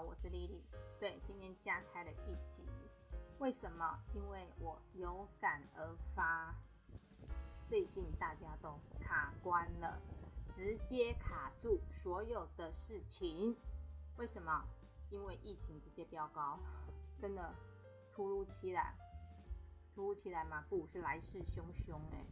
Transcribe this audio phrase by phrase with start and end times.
[0.00, 0.60] 我是 Lily。
[1.00, 2.62] 对，今天加开了一集，
[3.38, 3.98] 为什么？
[4.14, 6.54] 因为我有感而发。
[7.68, 10.00] 最近大家都卡关了，
[10.54, 13.56] 直接卡住所有的事情。
[14.16, 14.64] 为什么？
[15.10, 16.58] 因为疫情直接飙高，
[17.20, 17.54] 真的
[18.12, 18.94] 突如其来，
[19.94, 22.24] 突如其来嘛，不是来势汹汹哎。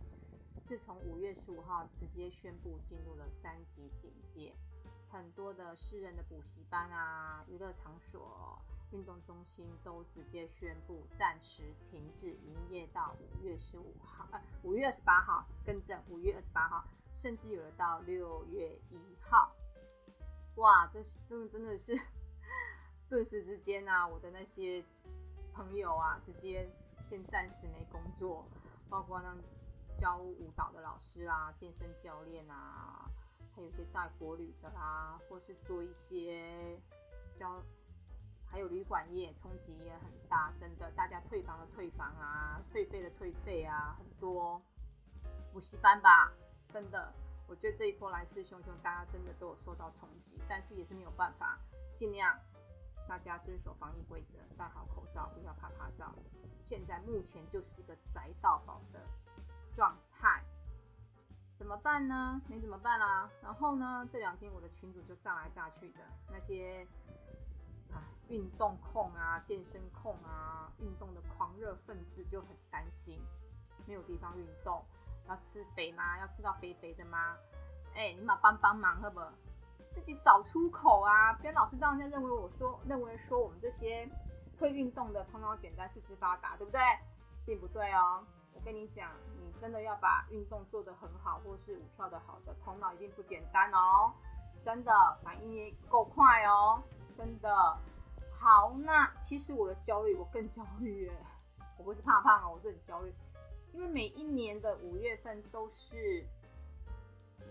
[0.66, 4.54] 自从五月十五号直接宣布进入了三级警戒。
[5.16, 8.60] 很多的私人的补习班啊、娱乐场所、
[8.92, 16.84] 运动中心都直接宣布暂时停止营业到五月十五号，呃，五月二十八号，更正，五月二十八号，
[17.16, 19.50] 甚至有的到六月一号。
[20.56, 21.98] 哇，这真的真的是
[23.08, 24.84] 顿时之间啊，我的那些
[25.54, 26.70] 朋友啊，直接
[27.08, 28.44] 先暂时没工作，
[28.90, 29.34] 包括那
[29.98, 33.10] 教舞蹈的老师啊、健身教练啊。
[33.56, 36.78] 还有一些带国旅的啦，或是做一些
[37.38, 37.62] 交，
[38.44, 44.60] 还有旅馆业冲击也很大，真的，大家退房的退房啊，退费的退费啊，很多
[45.54, 46.30] 补习班吧，
[46.70, 47.10] 真的，
[47.48, 51.58] 我觉得这一波来势汹汹，大家真的都有受到冲击，但是也是没有办法，
[51.98, 52.38] 尽量
[53.08, 56.04] 大家遵守防疫规则，戴好口罩，不要趴趴走。
[56.62, 59.00] 现在目前就是一个宅到宝的
[59.74, 60.44] 状态。
[61.58, 62.40] 怎么办呢？
[62.48, 63.30] 没怎么办啦、啊。
[63.42, 66.86] 然后呢，这两天我的群主就炸来炸去的，那些
[67.90, 73.20] 啊运动控啊、健身控啊、运动的狂热分子就很担心，
[73.86, 74.84] 没有地方运动，
[75.28, 76.18] 要吃肥吗？
[76.18, 77.36] 要吃到肥肥的吗？
[77.94, 79.32] 哎，你们帮帮忙，好不好？
[79.90, 81.32] 自己找出口啊！
[81.40, 84.06] 别老是让人家认为我说，认为说我们这些
[84.60, 86.80] 会运动的头脑简单、四肢发达，对不对？
[87.46, 88.22] 并不对哦。
[88.56, 94.12] 我跟你讲，你真的要把运动做得很好，或是舞跳得好的，头脑一定不简单哦，
[94.64, 94.90] 真的
[95.22, 96.82] 反应也够快哦，
[97.16, 97.78] 真的。
[98.38, 101.12] 好，那其实我的焦虑，我更焦虑耶，
[101.78, 103.12] 我不是怕胖哦，我是很焦虑，
[103.72, 106.24] 因为每一年的五月份都是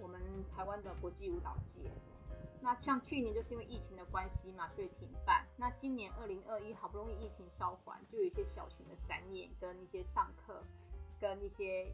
[0.02, 0.20] 我们
[0.56, 1.92] 台湾的国际舞蹈节。
[2.62, 5.46] 那像去年就是因为疫情的关系嘛，所以停办。
[5.56, 10.64] 那今年二零二一好不容易疫情稍缓，就有一些小型的展演跟一些上课。
[11.20, 11.94] 跟一些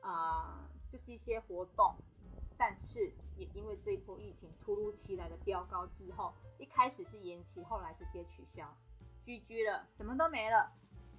[0.00, 1.96] 啊、就是一些活动，
[2.56, 8.72] 但是也因为这一波疫情突如其来的飙高之后，一开始是延期，后来直接取消
[9.24, 10.72] ，GG 了，什么都没了。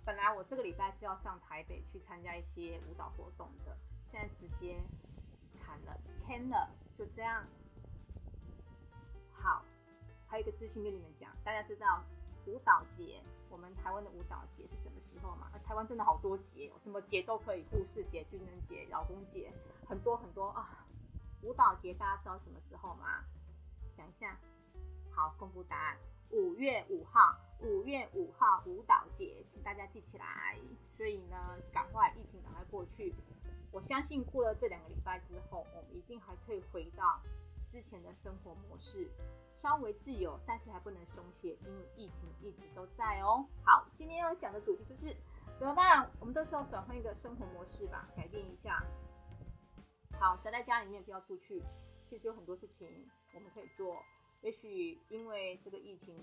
[0.06, 3.78] 本来我这个礼拜是要上台北去参加一些舞蹈活动的，
[4.10, 4.82] 现在直接
[5.60, 7.46] 砍了砍了，就这样。
[9.34, 9.66] 好，
[10.28, 12.04] 还有一个资讯跟你们讲，大家知道
[12.48, 13.22] 舞蹈节。
[13.50, 15.52] 我们台湾的舞蹈节是什么时候嘛？
[15.66, 19.52] 台湾真的好多节，什么节都可以，故事节、军人节、劳工节，
[19.88, 20.86] 很多很多啊。
[21.44, 23.24] 舞蹈节大家知道什么时候吗？
[23.96, 24.38] 想一下，
[25.12, 25.98] 好，公布答案，
[26.32, 30.58] 五月五号，五月五号舞蹈节，请大家记起来。
[30.96, 33.14] 所以呢，赶快疫情赶快过去，
[33.72, 37.22] 我相信过了这两个礼拜之后，我们一定还可以回到
[37.68, 39.10] 之前的生活模式。
[39.60, 43.44] 稍微自由，但是还不能松懈，因为疫情一直都在哦。
[43.66, 45.16] 好，今天要讲的主题就是
[45.58, 46.08] 怎么办？
[46.20, 48.86] 我们都是要转换一个生活模式吧，改变一下。
[50.20, 51.64] 好，宅在家里面不要出去，
[52.08, 54.04] 其实有很多事情我们可以做。
[54.42, 56.16] 也许因为这个疫情，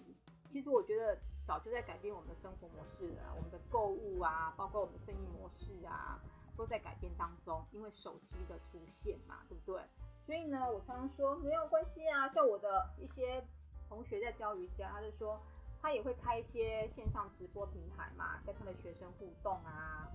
[0.49, 3.35] 其实我觉得早就在改变我们的生活模式了。
[3.35, 6.21] 我们的购物啊，包括我们的生意模式啊，
[6.57, 7.67] 都在改变当中。
[7.73, 9.83] 因为手机的出现嘛，对不对？
[10.27, 12.29] 所以呢，我常常说没有关系啊。
[12.31, 13.45] 像我的一些
[13.89, 15.41] 同学在教瑜伽，他就说
[15.83, 20.09] 他也会开一些线上直播平台嘛，跟他的学生互动啊。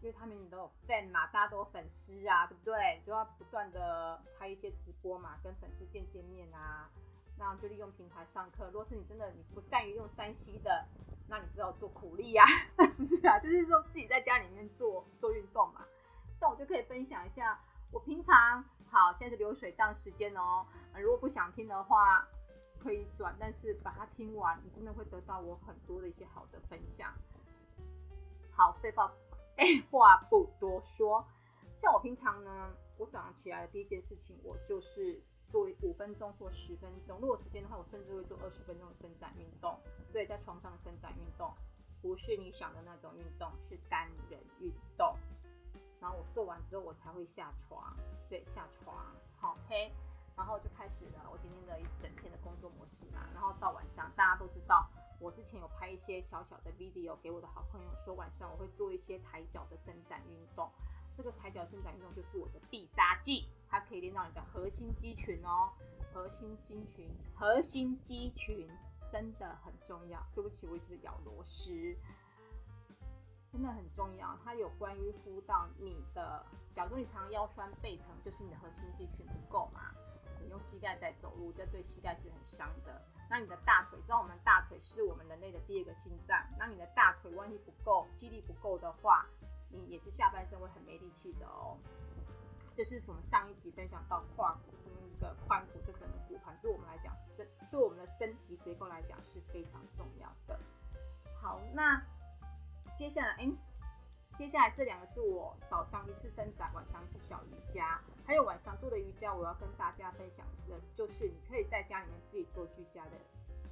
[0.00, 3.00] 因为他们都有 fan 嘛，大家都有粉丝啊，对不对？
[3.06, 6.90] 就要不断的开一些直播嘛，跟粉丝见见面啊。
[7.38, 8.66] 那就利用平台上课。
[8.66, 10.84] 如果是你真的你不善于用三 C 的，
[11.28, 13.38] 那你只好做苦力呀，不 是啊？
[13.38, 15.86] 就是说自己在家里面做做运动嘛。
[16.40, 17.60] 那我就可以分享一下
[17.92, 18.64] 我平常。
[18.92, 20.66] 好，现在是流水账时间哦。
[21.00, 22.28] 如果不想听的话，
[22.78, 27.10] 可以转，但是把它听完，你真的会得到我很多的一些好的分享。
[28.54, 29.10] 好，废话
[29.56, 31.26] 废话不多说。
[31.80, 35.18] 像我平常呢，我早上起来的第一件事情，我就是
[35.48, 37.18] 做五分钟或十分钟。
[37.18, 39.74] 如果时间的话，我甚至会做二十分钟的伸展运动。
[40.12, 41.50] 对，在床上伸展运动，
[42.02, 45.16] 不是你想的那种运动，是单人运动。
[46.02, 47.96] 然后我做完之后，我才会下床。
[48.28, 49.92] 对，下床，好，OK，
[50.36, 53.28] 然后就开始了我今天的一整天的工作模式嘛。
[53.32, 54.90] 然后到晚上，大家都知道，
[55.20, 60.68] 我之前有拍一些小小的 video 给我的好朋友，说晚上我会做一些抬脚的伸展运动。
[61.16, 65.70] 这个抬脚伸展运动就是我的必杀技，它可以练到你的核心肌群哦，
[66.12, 68.66] 核心肌群，核心肌群
[69.12, 70.20] 真的很重要。
[70.34, 71.70] 对不起，我一直咬螺丝，
[73.52, 74.36] 真的很重要。
[74.42, 76.42] 它有关于辅导你的，
[76.74, 79.92] 假如你常常腰酸背疼，就是你的核心肌群不够嘛。
[80.40, 83.00] 你用膝盖在走路，这对膝盖是很伤的。
[83.30, 86.42] 那你的大腿，知道我们大腿是我们人类的第二个心脏。
[86.58, 89.26] 那你的大腿万一不够，肌力不够的话，
[89.70, 91.76] 你也是下半身会很没力气的哦。
[92.74, 100.58] 就是从上一集分享到胯骨跟那个髋骨这个骨盆，对我们来讲，这对我们的身体结构来讲是非常重要的。
[101.40, 102.02] 好，那
[103.02, 103.52] 接下来，哎、
[104.38, 113.16] 接下来这两个是我早上一次伸展，晚上一次小瑜伽，还有晚上做的瑜伽，我要跟大家分享的，就是你可以在家里面自己做居家的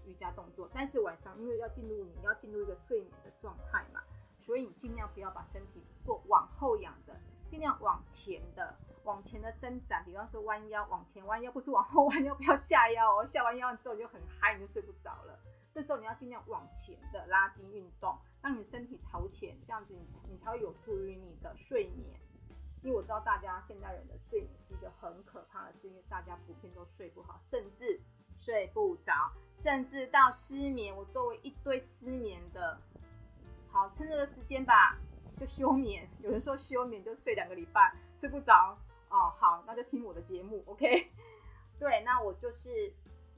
[0.04, 4.02] 瑜伽动作，但是晚上因为要进入你要进入一个睡眠的状态嘛，
[4.40, 7.16] 所以你尽量不要把身体做往后仰的，
[7.48, 8.74] 尽量往前的。
[9.04, 13.26] 往前的伸展，比方说弯腰，往前弯腰，不是往后弯腰，不要下腰哦。
[13.26, 15.38] 下完腰之后你就很嗨，你就睡不着了。
[15.72, 22.18] 这时候你要尽量往前的拉筋运动，让你身体朝前，这样子你你才会有助于你的睡眠。
[22.82, 28.00] 因为我知道大家现代人的睡眠是一个很可怕的事，因为大家普遍都睡不好，甚至
[28.38, 30.96] 睡不着，甚至到失眠。
[30.96, 32.80] 我周围一堆失眠的，
[33.70, 34.96] 好，趁这个时间吧，
[35.38, 36.08] 就休眠。
[36.20, 38.78] 有人说休眠就睡两个礼拜，睡不着。
[39.10, 41.10] 哦，好，那就听我的节目，OK？
[41.78, 42.94] 对，那我就是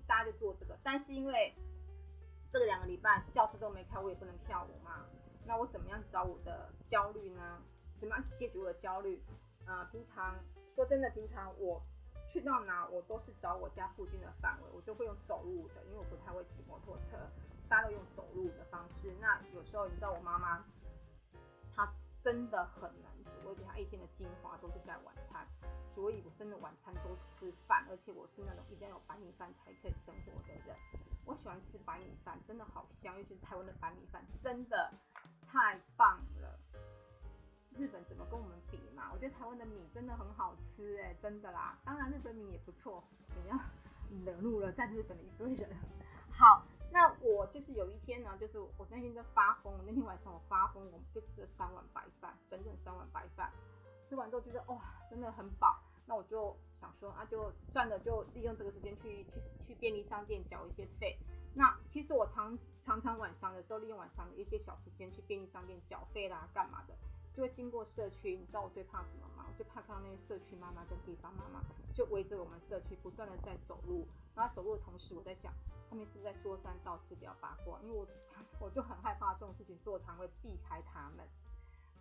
[0.06, 1.52] 大家就做这个，但是因为
[2.52, 5.06] 这个两个礼拜教室都没开，我也不能跳舞嘛。
[5.46, 7.58] 那我怎么样找我的焦虑呢？
[7.98, 9.22] 怎么样去解决我的焦虑？
[9.66, 10.36] 呃，平常
[10.74, 11.82] 说真的，平常我
[12.28, 17.16] 去到哪，我都是找我家附近的范围，我就会用走路的，因为我不太会骑摩托车，
[17.70, 19.14] 大家都用走路的方式。
[19.18, 20.62] 那有时候你知道我妈妈，
[21.74, 21.90] 她
[22.20, 23.10] 真的很难。
[23.44, 25.46] 我给她一天的精华都是在晚餐，
[25.94, 30.76] 所以我真的晚餐都吃饭，而且我是那种一定要有白米饭才可以生活的人。
[31.24, 34.92] 我喜欢吃白米饭，真的好香，尤其是台湾的白米饭，真的
[35.46, 36.58] 太棒了。
[37.78, 39.10] 日本怎么跟我们比嘛？
[39.12, 41.78] 我觉得台湾的米真的很好吃哎、真的啦。
[41.84, 43.58] 当然日本米也不错，怎样
[44.24, 45.68] 惹怒了在日本的一堆人。
[46.30, 46.64] 好。
[46.94, 53.50] 那我就是有一天呢，就是我那天在发疯，那天晚上我发疯，我们就吃了三碗白饭，整整三碗白饭，
[54.06, 54.78] 吃完之后觉得哇，
[55.08, 55.80] 真的很饱。
[56.06, 61.18] 那我就想说啊，就算了，就利用这个时间去去去便利商店缴一些费。
[61.54, 66.94] 那其实我常常常晚上的时候，利用晚上的一些小时间去便利商店缴费啦，干嘛的，
[67.34, 68.36] 就会经过社区。
[68.36, 69.44] 你知道我最怕什么吗？
[69.48, 71.62] 我最怕看到那些社区妈妈跟地方妈妈
[71.94, 75.52] 就围着我们社区不断的在走路，然后走路的同时我在想。
[75.90, 78.06] 后面是在说三道四比较八卦，因为我
[78.58, 81.28] 我就很害怕这种事情，所以我常会避开他们。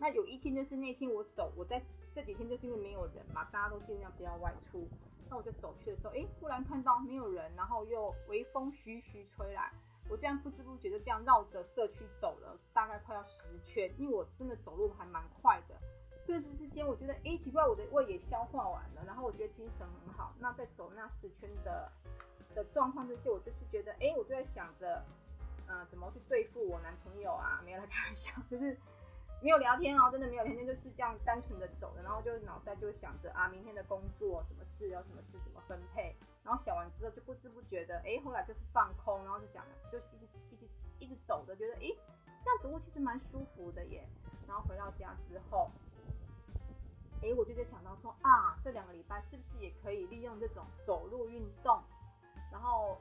[0.01, 1.79] 那有一天就是那天我走，我在
[2.15, 4.87] 这几天就是因为没有人嘛，大家都尽量不要外出。
[5.29, 9.71] 那我就走去的时候，哎，忽然看到没有人，然后又微风徐徐吹来，
[10.09, 15.75] 我这样不知不觉就这样绕着社区走了大概快要十圈，因为我真的走路还蛮快的。
[16.25, 20.33] 顿时之间，我觉得哎奇怪，我的胃也消化完了，然后我觉得精神很好。
[20.39, 21.91] 那在走那十圈的。
[22.53, 25.01] 的状况这些，我就是觉得，哎，我就在想着，
[25.69, 27.61] 嗯、怎么去对付我男朋友啊？
[27.63, 28.77] 没有来开玩笑，就是
[29.41, 40.67] 没有聊天哦，真的没有天天就是这样单纯的走的，然后就脑袋就想着啊，明天的工作什么事，要什么事怎么分配，然后想完之后就不知不觉的，哎，后来就是放空，然后就讲，就一直一直
[40.99, 41.91] 一直走着，觉得，哎，
[42.43, 44.07] 这样走路其实蛮舒服的耶。
[44.47, 45.71] 然后回到家之后，
[47.23, 51.81] 哎，我就在想到说啊，这两个礼拜是不是也可以利用这种走路运动？
[52.51, 52.99] 然后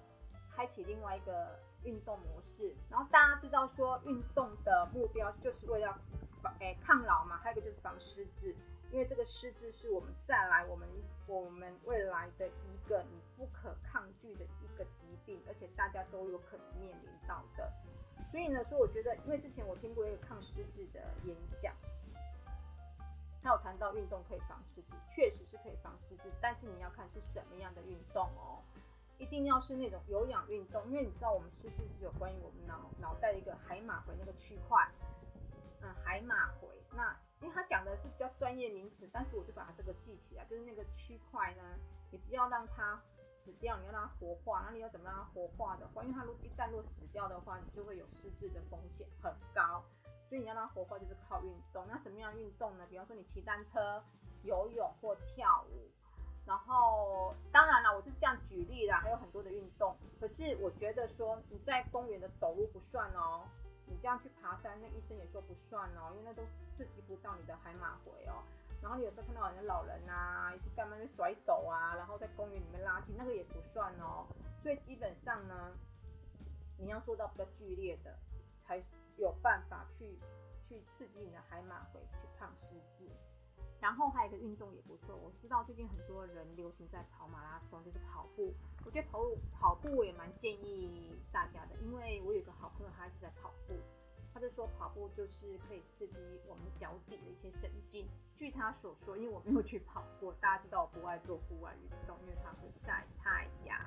[0.55, 5.99] 开启另外一个运动模式，然后大家知道说运动的目标就是为了
[6.43, 8.55] 防诶抗老嘛，还有一个就是防失智，
[8.91, 10.89] 因为这个失智是我们再来我们
[11.27, 17.73] 我们未来的一个你不可抗拒的一个疾病，而且大家都有可能面临到的。
[18.31, 21.75] 所以呢，所以我觉得，因为之前我听过一个抗失智的演讲，
[23.43, 28.63] 他有谈到运动可以防失智，确实是可以防失智，但是你要看是什么样的运动哦。
[29.19, 34.89] 一定要是那种有氧运动，因为你知道我们失智是有关于我们脑脑袋的一个海马回那个区块，
[35.83, 36.69] 嗯，海马回。
[36.93, 41.63] 那因为他讲的是比较专业名词，但是我就把它这个记起来，就是那个区块呢，
[42.11, 43.01] 你不要让它
[43.45, 44.63] 死掉，你要让它活化。
[44.67, 49.83] 那你要怎么让它活化的话，因为它如一旦若死掉的话，你就会有失智的风险很高。
[50.29, 51.85] 所以你要让它活化，就是靠运动。
[51.89, 52.87] 那什么样运动呢？
[52.89, 54.03] 比方说你骑单车、
[54.43, 55.91] 游泳或跳舞。
[56.47, 59.97] 然后，当然了，我是这样举例啦，还有很多的运动。
[60.19, 63.45] 可是我觉得说你在公园的走路不算哦，
[63.91, 66.43] 你这样去爬山，那医生也说不算哦，因为那都
[66.77, 68.41] 刺激不到你的海马回哦。
[68.81, 74.25] 然后你有时候看到人家老人啊，一些干嘛去甩手啊，然后在公园里面拉筋，那个也不算哦。
[74.63, 75.73] 所以基本上呢，
[76.79, 78.17] 你要做到比较剧烈的，
[78.65, 78.81] 才
[79.17, 80.17] 有办法去
[80.69, 83.11] 去刺激你的海马回去抗失智。
[83.81, 88.55] 然后还有一个运动也不错，我知道最近很多人流行在跑马拉松，就是跑步。
[88.85, 93.75] 我觉得跑步跑步我也蛮建议大家的，因为我有个好朋友他一直在跑步，
[94.35, 98.09] 他就说跑步就是可以刺激我们脚底的一些神经。
[98.37, 103.79] 据他所说，因为我没有去跑过，大家知道我不爱做户外运动，因为它会晒太阳。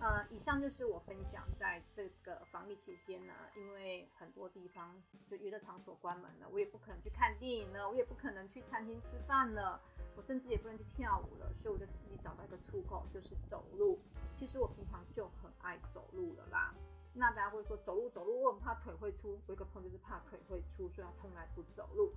[0.00, 4.94] 呃，以上就是我分享，在这个防疫期间呢，因为很多地方
[5.28, 9.78] 就娱乐场所关门了，我也不可能去看电影了，我也不可能去餐厅吃饭了，
[10.16, 13.98] 我甚至也不能去跳舞了，所以我就自己找到一个出口，就是走路。
[14.38, 16.74] 其实我平常就很爱走路了啦。
[17.12, 22.14] 那大家会说走路走路，我很怕腿会粗，我有一个朋友就是怕腿会粗，所以他从来不走路。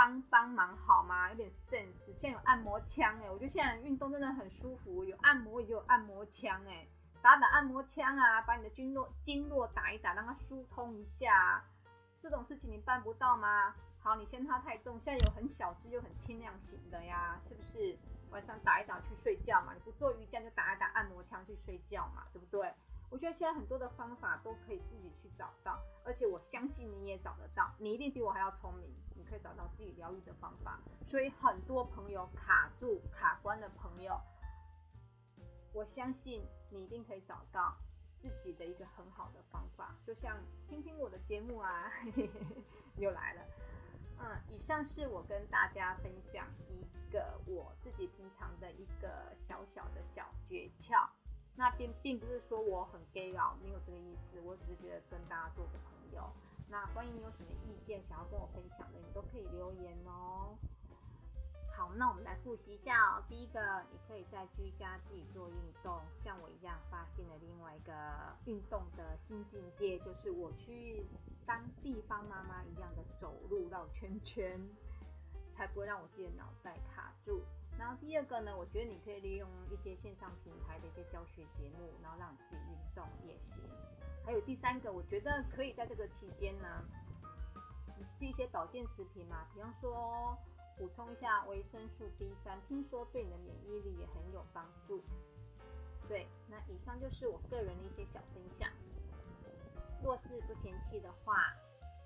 [0.00, 1.28] 帮帮忙好吗？
[1.28, 2.16] 有点 sense。
[2.16, 6.86] 现在有按摩枪哎、我觉得现在运动真的很舒服，有按摩也有按摩枪哎、
[7.20, 11.62] 打打按摩枪啊，把你的经络经络打一打，让它疏通一下。
[12.18, 13.74] 这种事情你办不到吗？
[13.98, 17.98] 好，你嫌它太重，现在有很小只又很轻量型的呀，是不是？
[18.30, 22.72] 晚上打一打去睡觉嘛，你不做瑜伽就打一打按摩枪去睡觉嘛，对不对？
[23.10, 30.80] 我觉得现在很多的方法都可以自己去找到，而且我相信你也找得到，你一定比我还要聪明，你可以找到自己疗愈的方法。
[31.08, 34.20] 所以很多朋友卡住卡关的朋友。
[35.72, 37.76] 我相信你一定可以找到
[38.18, 40.36] 自己的一个很好的方法，就像
[40.68, 41.92] 听听我的节目啊，
[42.98, 43.42] 又来了。
[44.18, 51.08] 嗯，以上是我跟大家分享一个我自己平常的一个小小的小诀窍。
[51.56, 56.30] 那并并不是说我很 gay 佬，没有这个意思，我只是觉得跟大家做个朋友。
[56.68, 60.56] 那关于你有什么意见想要跟我分享的，你都可以留言哦。
[61.76, 63.24] 好，那我们来复习一下哦。
[63.28, 67.92] 第一个，你可以在居家自己做运动，像我一样发现了另外一个
[68.44, 71.06] 运动的新境界，就是我去
[71.46, 74.60] 当地方妈妈一样的走路绕圈圈，
[75.56, 77.42] 才不会让我自己的脑袋卡住。
[77.80, 83.64] 然后第二个呢，我觉得你可以利用一些线上平台的一些教学节目，然后让你自己运动也行。
[84.24, 86.84] 还有第三个，我觉得可以在这个期间呢，
[87.98, 90.38] 你吃一些保健食品嘛，比方说。
[90.78, 95.04] 补充一下维生素 D 三，听说对你的免疫力也很有帮助。
[96.08, 98.70] 对，那以上就是我个人的一些小分享。
[100.02, 101.54] 若是不嫌弃的话，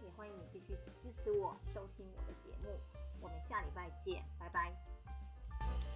[0.02, 2.80] 也欢迎你继续支持我，收听我的节目。
[3.20, 4.93] 我们下礼拜见，拜拜。